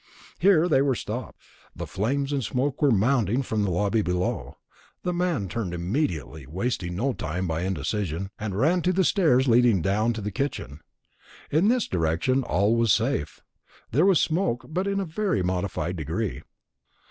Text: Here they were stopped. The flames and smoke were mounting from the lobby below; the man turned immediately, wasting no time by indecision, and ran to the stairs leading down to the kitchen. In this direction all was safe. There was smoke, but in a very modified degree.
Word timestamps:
Here 0.39 0.67
they 0.67 0.81
were 0.81 0.95
stopped. 0.95 1.37
The 1.75 1.85
flames 1.85 2.33
and 2.33 2.43
smoke 2.43 2.81
were 2.81 2.89
mounting 2.89 3.43
from 3.43 3.61
the 3.61 3.69
lobby 3.69 4.01
below; 4.01 4.57
the 5.03 5.13
man 5.13 5.47
turned 5.47 5.75
immediately, 5.75 6.47
wasting 6.47 6.95
no 6.95 7.13
time 7.13 7.45
by 7.45 7.61
indecision, 7.61 8.31
and 8.39 8.57
ran 8.57 8.81
to 8.81 8.93
the 8.93 9.03
stairs 9.03 9.47
leading 9.47 9.79
down 9.79 10.13
to 10.13 10.21
the 10.21 10.31
kitchen. 10.31 10.79
In 11.51 11.67
this 11.67 11.87
direction 11.87 12.41
all 12.41 12.75
was 12.75 12.91
safe. 12.91 13.41
There 13.91 14.07
was 14.07 14.19
smoke, 14.19 14.65
but 14.67 14.87
in 14.87 14.99
a 14.99 15.05
very 15.05 15.43
modified 15.43 15.97
degree. 15.97 16.41